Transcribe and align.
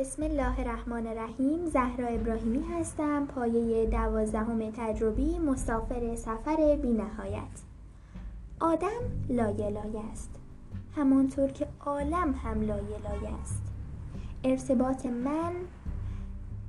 بسم 0.00 0.22
الله 0.22 0.60
الرحمن 0.60 1.06
الرحیم. 1.06 1.66
زهرا 1.66 2.06
ابراهیمی 2.06 2.62
هستم 2.62 3.26
پایه 3.26 3.86
دوازدهم 3.86 4.70
تجربی 4.70 5.38
مسافر 5.38 6.16
سفر 6.16 6.78
بی 6.82 6.92
نهایت 6.92 7.60
آدم 8.60 9.00
لایه 9.28 9.70
لایه 9.70 10.00
است. 10.12 10.30
همانطور 10.96 11.48
که 11.48 11.66
عالم 11.86 12.34
هم 12.44 12.60
لایه 12.60 12.82
لایه 12.82 13.34
است. 13.42 13.62
ارتباط 14.44 15.06
من 15.06 15.52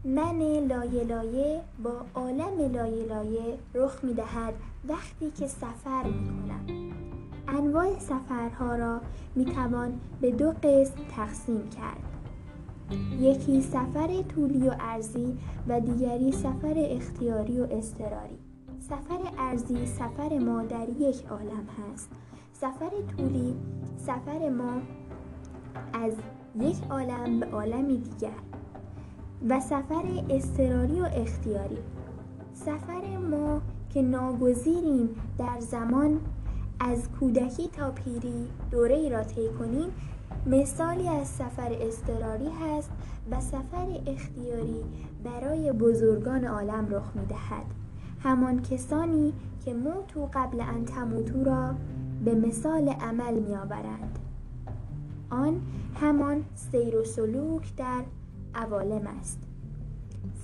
من 0.03 0.39
لایه 0.67 1.03
لایه 1.03 1.61
با 1.83 1.93
عالم 2.15 2.73
لایه 2.73 3.05
لایه 3.05 3.57
رخ 3.73 4.03
می 4.03 4.13
دهد 4.13 4.53
وقتی 4.87 5.31
که 5.31 5.47
سفر 5.47 6.03
می 6.03 6.27
کنم 6.27 6.91
انواع 7.47 7.99
سفرها 7.99 8.75
را 8.75 9.01
می 9.35 9.45
توان 9.45 9.99
به 10.21 10.31
دو 10.31 10.53
قسم 10.63 10.93
تقسیم 11.15 11.69
کرد. 11.69 12.20
یکی 13.19 13.61
سفر 13.61 14.21
طولی 14.21 14.69
و 14.69 14.75
ارزی 14.79 15.37
و 15.67 15.79
دیگری 15.79 16.31
سفر 16.31 16.73
اختیاری 16.75 17.59
و 17.59 17.67
اضطراری. 17.71 18.37
سفر 18.79 19.19
ارزی 19.37 19.85
سفر 19.85 20.37
ما 20.37 20.63
در 20.63 20.89
یک 20.99 21.25
عالم 21.29 21.67
هست. 21.77 22.09
سفر 22.53 22.91
طولی 23.17 23.55
سفر 23.97 24.49
ما 24.49 24.81
از 25.93 26.13
یک 26.59 26.75
عالم 26.89 27.39
به 27.39 27.45
عالمی 27.45 27.97
دیگر. 27.97 28.29
و 29.49 29.59
سفر 29.59 30.23
اضطراری 30.29 31.01
و 31.01 31.07
اختیاری. 31.15 31.77
سفر 32.53 33.17
ما 33.17 33.61
که 33.89 34.01
ناگزیریم 34.01 35.09
در 35.37 35.59
زمان 35.59 36.19
از 36.79 37.09
کودکی 37.19 37.67
تا 37.67 37.91
پیری 37.91 38.47
دوره 38.71 38.95
ای 38.95 39.09
را 39.09 39.23
طی 39.23 39.49
کنیم 39.59 39.89
مثالی 40.45 41.09
از 41.09 41.27
سفر 41.27 41.77
اضطراری 41.81 42.49
هست 42.49 42.91
و 43.31 43.41
سفر 43.41 44.01
اختیاری 44.07 44.83
برای 45.23 45.71
بزرگان 45.71 46.45
عالم 46.45 46.87
رخ 46.89 47.15
می 47.15 47.25
دهد 47.25 47.65
همان 48.23 48.61
کسانی 48.61 49.33
که 49.65 49.73
موتو 49.73 50.29
قبل 50.33 50.61
ان 50.61 50.85
تموتو 50.85 51.43
را 51.43 51.75
به 52.25 52.35
مثال 52.35 52.89
عمل 52.89 53.39
می 53.39 53.55
آورند 53.55 54.19
آن 55.29 55.61
همان 55.95 56.43
سیر 56.55 56.97
و 56.97 57.03
سلوک 57.03 57.75
در 57.75 58.03
عوالم 58.55 59.07
است. 59.07 59.39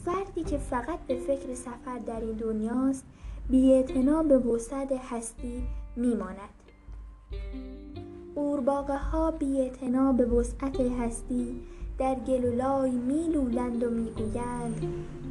فردی 0.05 0.43
که 0.43 0.57
فقط 0.57 0.99
به 1.07 1.15
فکر 1.15 1.53
سفر 1.53 1.99
در 2.07 2.19
این 2.19 2.35
دنیاست 2.35 3.05
بی 3.49 3.83
به 4.29 4.37
وسعت 4.37 4.91
هستی 5.11 5.63
میماند. 5.95 6.56
قورباغه 8.37 8.97
ها 8.97 9.31
بی 9.31 9.71
به 10.17 10.25
وسعت 10.25 10.81
هستی. 10.81 11.61
در 11.97 12.15
گلولای 12.15 12.91
میلولند 12.91 13.83
و 13.83 13.89
می‌گویند 13.89 14.85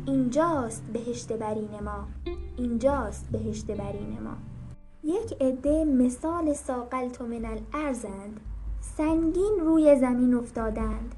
اینجاست 0.07 0.83
بهشت 0.93 1.33
برین 1.33 1.69
ما. 1.85 2.09
اینجاست 2.57 3.29
بهشت 3.33 3.67
برین 3.67 4.19
ما. 4.25 4.37
یک 5.05 5.37
عده 5.41 5.85
مثال 5.85 6.53
ساقلت 6.53 7.21
من 7.21 7.45
الارزند 7.45 8.41
سنگین 8.81 9.57
روی 9.61 9.97
زمین 9.97 10.35
افتادند. 10.35 11.15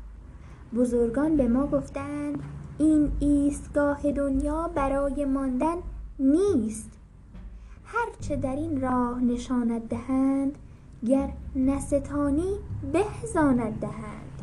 بزرگان 0.74 1.36
به 1.36 1.48
ما 1.48 1.66
گفتند 1.66 2.42
این 2.78 3.12
ایستگاه 3.20 4.12
دنیا 4.12 4.70
برای 4.74 5.24
ماندن 5.24 5.76
نیست. 6.18 6.90
هرچه 7.84 8.36
در 8.36 8.56
این 8.56 8.80
راه 8.80 9.20
نشانت 9.20 9.88
دهند 9.88 10.58
گر 11.06 11.32
نستانی 11.56 12.56
بهزاند 12.92 13.80
دهند. 13.80 14.42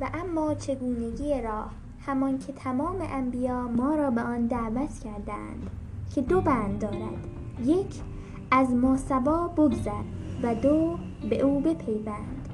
و 0.00 0.10
اما 0.14 0.54
چگونگی 0.54 1.40
راه 1.40 1.70
همان 2.06 2.38
که 2.38 2.52
تمام 2.52 2.96
انبیا 3.00 3.68
ما 3.68 3.94
را 3.94 4.10
به 4.10 4.20
آن 4.20 4.46
دعوت 4.46 4.98
کردند 5.04 5.70
که 6.14 6.22
دو 6.22 6.40
بند 6.40 6.78
دارد. 6.78 7.28
یک 7.64 8.02
از 8.50 8.70
ما 8.70 8.96
سبا 8.96 9.48
بگذر 9.48 10.02
و 10.42 10.54
دو 10.54 10.98
به 11.30 11.40
او 11.40 11.60
بپیوند. 11.60 12.48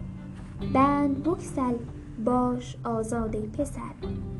بند 0.75 1.23
بکسل 1.23 1.75
باش 2.25 2.77
آزاده 2.85 3.41
پسر. 3.41 3.95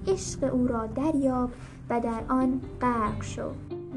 عشق 0.07 0.55
او 0.55 0.67
را 0.67 0.87
دریاب 0.87 1.51
و 1.91 2.01
در 2.01 2.23
آن 2.29 2.61
غرق 2.81 3.23
شو. 3.23 3.51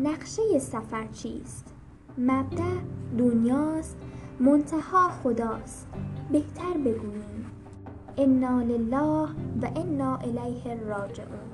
نقشه 0.04 0.60
سفر 0.60 1.08
چیست؟ 1.08 1.74
مبدع 2.18 2.74
دنیاست 3.18 3.98
منتها 4.40 5.10
خداست. 5.10 5.88
بهتر 6.32 6.78
بگوییم. 6.86 7.46
انا 8.18 8.62
لله 8.62 9.28
و 9.62 9.70
انا 9.76 10.18
الیه 10.18 10.76
راجعون. 10.88 11.54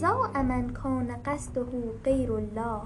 زا 0.00 0.42
من 0.42 0.70
کان 0.70 1.08
قصده 1.24 1.64
غیر 2.04 2.32
الله. 2.32 2.82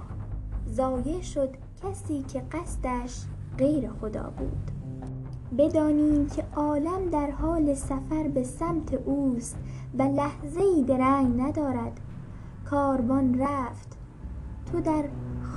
ضایع 0.68 1.20
شد 1.20 1.48
کسی 1.82 2.22
که 2.22 2.42
قصدش 2.52 3.24
غیر 3.58 3.90
خدا 4.00 4.32
بود. 4.38 4.70
بدانیم 5.58 6.26
که 6.26 6.44
عالم 6.56 7.10
در 7.10 7.30
حال 7.30 7.74
سفر 7.74 8.28
به 8.34 8.42
سمت 8.42 8.94
اوست 8.94 9.56
و 9.98 10.02
لحظه 10.02 10.60
ای 10.60 10.82
درنگ 10.82 11.40
ندارد. 11.40 12.00
کاروان 12.70 13.38
رفت. 13.38 13.96
تو 14.72 14.80
در 14.80 15.04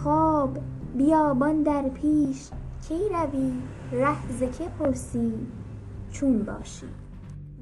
خواب 0.04 0.58
بیابان 0.98 1.64
در 1.64 1.90
پیش 1.90 2.50
کی 2.90 3.00
روی؟ 3.10 3.52
ره 3.92 4.32
ز 4.32 4.40
که 4.40 4.70
پرسی؟ 4.80 5.34
چون 6.12 6.44
باشی. 6.44 6.86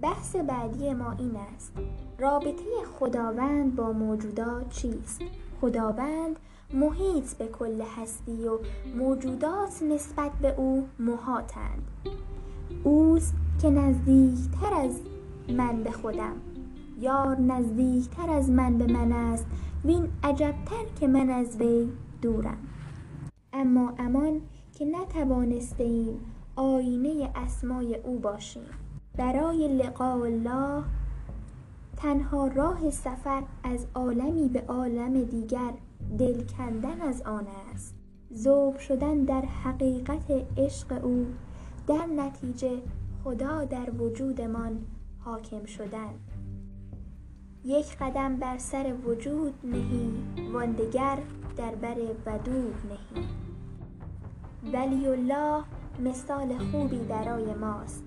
بحث 0.01 0.35
بعدی 0.35 0.93
ما 0.93 1.11
این 1.11 1.35
است. 1.55 1.71
رابطه 2.19 2.63
خداوند 2.99 3.75
با 3.75 3.91
موجودات 3.91 4.69
چیست؟ 4.69 5.21
خداوند 5.61 6.39
محیط 6.73 7.33
به 7.33 7.47
کل 7.47 7.81
هستی 7.97 8.47
و 8.47 8.59
موجودات 8.97 9.83
نسبت 9.83 10.31
به 10.41 10.55
او 10.57 10.87
محاتند. 10.99 11.87
اوست 12.83 13.33
که 13.61 13.69
نزدیکتر 13.69 14.73
از 14.73 14.99
من 15.49 15.83
به 15.83 15.91
خودم 15.91 16.35
یار 16.99 17.39
نزدیکتر 17.39 18.29
از 18.29 18.49
من 18.49 18.77
به 18.77 18.93
من 18.93 19.11
است 19.11 19.45
وین 19.85 20.07
عجبتر 20.23 20.85
که 20.99 21.07
من 21.07 21.29
از 21.29 21.57
وی 21.61 21.89
دورم. 22.21 22.57
اما 23.53 23.93
امان 23.97 24.41
که 24.77 24.85
نتوانسته 24.85 25.83
ایم 25.83 26.19
آینه 26.55 27.31
اسمای 27.35 27.95
او 27.95 28.19
باشیم. 28.19 28.63
برای 29.15 29.67
لقاء 29.67 30.21
الله 30.23 30.83
تنها 31.97 32.47
راه 32.47 32.89
سفر 32.89 33.43
از 33.63 33.87
عالمی 33.95 34.49
به 34.49 34.63
عالم 34.67 35.23
دیگر 35.23 35.73
دل 36.19 36.43
کندن 36.43 37.01
از 37.01 37.21
آن 37.21 37.47
است. 37.73 37.95
ذوب 38.33 38.77
شدن 38.77 39.23
در 39.23 39.41
حقیقت 39.41 40.31
عشق 40.57 41.05
او 41.05 41.25
در 41.87 42.05
نتیجه 42.05 42.81
خدا 43.23 43.65
در 43.65 43.91
وجودمان 43.91 44.85
حاکم 45.19 45.65
شدن. 45.65 46.13
یک 47.65 47.97
قدم 47.97 48.35
بر 48.35 48.57
سر 48.57 48.93
وجود 49.05 49.53
نهی 49.63 50.13
واندگر 50.53 51.17
در 51.57 51.75
بر 51.75 51.97
ودود 52.25 52.75
نهی. 52.89 53.46
ولی 54.73 55.07
الله 55.07 55.63
مثال 55.99 56.57
خوبی 56.57 56.99
برای 56.99 57.53
ماست. 57.53 58.03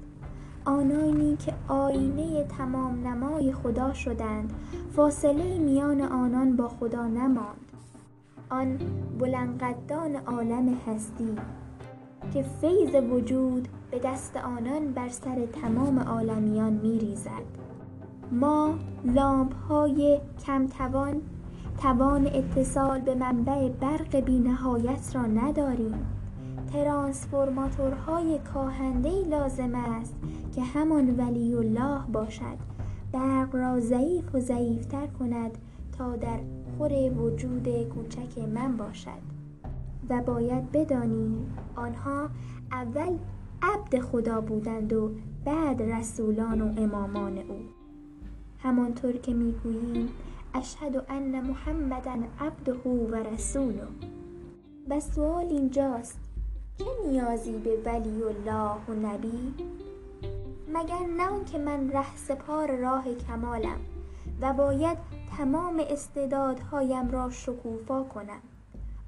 آنانی 0.64 1.36
که 1.36 1.54
آینه 1.68 2.44
تمام 2.44 3.06
نمای 3.06 3.52
خدا 3.52 3.92
شدند 3.92 4.52
فاصله 4.96 5.58
میان 5.58 6.00
آنان 6.00 6.56
با 6.56 6.68
خدا 6.68 7.06
نماند. 7.06 7.70
آن 8.50 8.78
بلندقدان 9.18 10.16
عالم 10.16 10.78
هستی 10.86 11.36
که 12.34 12.42
فیض 12.42 12.94
وجود 13.10 13.68
به 13.90 13.98
دست 13.98 14.36
آنان 14.36 14.92
بر 14.92 15.08
سر 15.08 15.46
تمام 15.46 15.98
عالمیان 15.98 16.72
می 16.72 16.98
ریزد 16.98 17.60
ما 18.32 18.74
لامپ 19.04 19.54
های 19.54 20.20
کم 20.46 20.66
توان 20.66 21.22
توان 21.82 22.26
اتصال 22.26 23.00
به 23.00 23.14
منبع 23.14 23.68
برق 23.68 24.16
بی 24.16 24.38
نهایت 24.38 25.10
را 25.14 25.22
نداریم. 25.22 26.19
ترانسفورماتورهای 26.72 28.38
کاهندهی 28.54 29.24
لازم 29.24 29.74
است 29.74 30.14
که 30.54 30.62
همان 30.62 31.16
ولی 31.16 31.54
الله 31.54 32.00
باشد. 32.12 32.58
برق 33.12 33.56
را 33.56 33.80
ضعیف 33.80 34.34
و 34.34 34.40
ضعیفتر 34.40 35.06
کند 35.06 35.58
تا 35.98 36.16
در 36.16 36.40
خور 36.78 36.92
وجود 36.92 37.68
کوچک 37.82 38.38
من 38.38 38.76
باشد. 38.76 39.20
و 40.08 40.22
باید 40.22 40.72
بدانیم 40.72 41.56
آنها 41.76 42.28
اول 42.72 43.18
عبد 43.62 44.00
خدا 44.00 44.40
بودند 44.40 44.92
و 44.92 45.10
بعد 45.44 45.82
رسولان 45.82 46.60
و 46.60 46.80
امامان 46.80 47.38
او. 47.38 47.58
همانطور 48.58 49.12
که 49.12 49.34
می‌گوییم 49.34 50.08
اشهد 50.54 51.04
ان 51.08 51.40
محمدا 51.40 52.14
عبده 52.40 52.72
و 52.72 53.14
رسوله. 53.14 53.86
و 54.88 55.00
سوال 55.00 55.46
اینجاست 55.46 56.29
چه 56.80 56.86
نیازی 57.06 57.58
به 57.58 57.82
ولی 57.84 58.22
الله 58.22 58.76
و 58.88 58.94
نبی؟ 58.94 59.54
مگر 60.68 61.06
نه 61.16 61.44
که 61.44 61.58
من 61.58 61.90
ره 61.90 62.16
سپار 62.16 62.76
راه 62.76 63.14
کمالم 63.14 63.80
و 64.40 64.52
باید 64.52 64.98
تمام 65.36 65.82
استعدادهایم 65.90 67.10
را 67.10 67.30
شکوفا 67.30 68.02
کنم؟ 68.02 68.40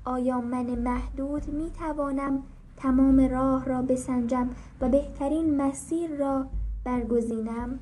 آیا 0.04 0.40
من 0.40 0.64
محدود 0.64 1.48
می 1.48 1.70
توانم 1.70 2.42
تمام 2.76 3.20
راه 3.20 3.64
را 3.64 3.82
بسنجم 3.82 4.50
و 4.80 4.88
بهترین 4.88 5.56
مسیر 5.56 6.16
را 6.16 6.46
برگزینم؟ 6.84 7.78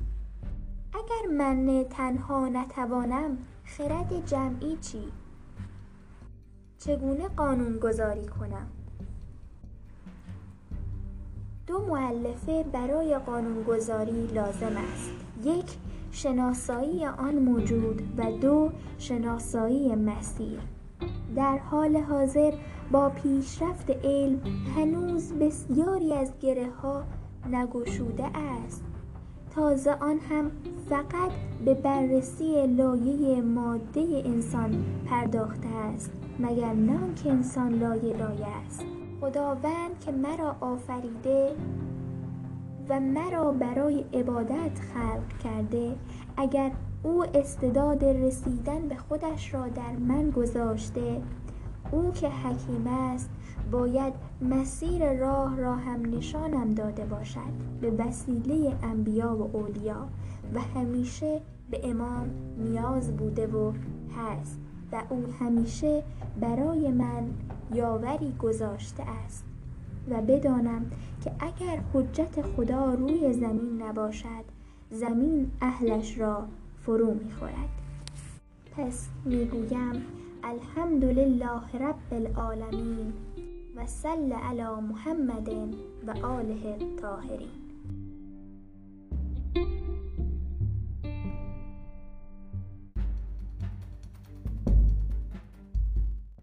اگر 0.93 1.33
من 1.37 1.85
تنها 1.89 2.47
نتوانم 2.47 3.37
خرد 3.65 4.25
جمعی 4.25 4.77
چی؟ 4.77 5.03
چگونه 6.77 7.27
قانون 7.27 7.79
گذاری 7.79 8.27
کنم؟ 8.27 8.67
دو 11.71 11.79
مؤلفه 11.79 12.63
برای 12.63 13.17
قانونگذاری 13.17 14.27
لازم 14.27 14.77
است. 14.93 15.11
یک 15.43 15.65
شناسایی 16.11 17.05
آن 17.05 17.35
موجود 17.35 18.01
و 18.17 18.31
دو 18.31 18.69
شناسایی 18.97 19.95
مسیر. 19.95 20.59
در 21.35 21.57
حال 21.57 21.97
حاضر 21.97 22.53
با 22.91 23.09
پیشرفت 23.09 23.89
علم 24.03 24.41
هنوز 24.75 25.33
بسیاری 25.33 26.13
از 26.13 26.31
گره 26.41 26.69
ها 26.81 27.03
نگشوده 27.51 28.25
است. 28.37 28.83
تازه 29.55 29.91
آن 29.91 30.19
هم 30.29 30.51
فقط 30.89 31.31
به 31.65 31.73
بررسی 31.73 32.67
لایه 32.67 33.41
ماده 33.41 34.23
انسان 34.25 34.85
پرداخته 35.05 35.67
است 35.67 36.11
مگر 36.39 36.73
نه 36.73 36.99
که 37.23 37.31
انسان 37.31 37.73
لایه 37.79 38.17
لایه 38.17 38.47
است. 38.65 39.00
خداوند 39.21 39.99
که 40.05 40.11
مرا 40.11 40.55
آفریده 40.61 41.51
و 42.89 42.99
مرا 42.99 43.51
برای 43.51 44.05
عبادت 44.13 44.79
خلق 44.93 45.37
کرده 45.43 45.95
اگر 46.37 46.71
او 47.03 47.25
استعداد 47.37 48.05
رسیدن 48.05 48.87
به 48.87 48.95
خودش 48.95 49.53
را 49.53 49.67
در 49.67 49.91
من 49.91 50.29
گذاشته 50.29 51.21
او 51.91 52.11
که 52.11 52.29
حکیم 52.29 52.87
است 52.87 53.29
باید 53.71 54.13
مسیر 54.41 55.13
راه 55.13 55.57
را 55.57 55.75
هم 55.75 56.15
نشانم 56.15 56.73
داده 56.73 57.05
باشد 57.05 57.53
به 57.81 57.91
وسیله 57.91 58.75
انبیا 58.83 59.35
و 59.35 59.57
اولیا 59.57 60.07
و 60.53 60.59
همیشه 60.59 61.41
به 61.71 61.89
امام 61.89 62.29
نیاز 62.57 63.17
بوده 63.17 63.47
و 63.47 63.73
هست. 64.17 64.59
و 64.91 65.01
او 65.09 65.25
همیشه 65.39 66.03
برای 66.41 66.91
من 66.91 67.29
یاوری 67.73 68.33
گذاشته 68.41 69.03
است 69.03 69.45
و 70.09 70.21
بدانم 70.21 70.85
که 71.23 71.31
اگر 71.39 71.79
حجت 71.93 72.41
خدا 72.41 72.93
روی 72.93 73.33
زمین 73.33 73.81
نباشد 73.81 74.45
زمین 74.91 75.51
اهلش 75.61 76.17
را 76.17 76.47
فرو 76.81 77.13
می‌خورد. 77.13 77.69
پس 78.77 79.07
می‌گویم 79.25 80.05
الحمدلله 80.43 81.79
رب 81.79 81.95
العالمین 82.11 83.13
و 83.75 83.85
صل 83.85 84.33
علی 84.33 84.81
محمد 84.89 85.49
و 86.07 86.25
آله 86.25 86.77
الطاهرین 86.81 87.70